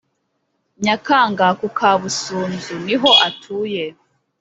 Nyakanga 0.83 1.47
ku 1.59 1.67
Kabusunzu 1.77 2.73
niho 2.85 3.11
atuye 3.27 3.83